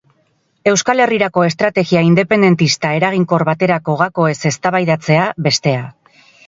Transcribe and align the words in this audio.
Euskal 0.71 1.03
Herrirako 1.03 1.43
estrategia 1.49 2.03
independentista 2.07 2.95
eraginkor 3.01 3.47
baterako 3.53 3.99
gakoez 4.05 4.37
eztabaidatzea, 4.53 5.33
bestea. 5.49 5.89